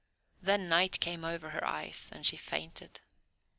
Then 0.41 0.67
night 0.67 0.99
came 0.99 1.23
over 1.23 1.51
her 1.51 1.63
eyes 1.63 2.09
and 2.11 2.25
she 2.25 2.35
fainted. 2.35 3.01